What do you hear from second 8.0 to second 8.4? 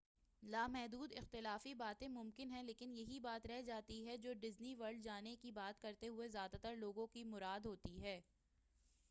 ہے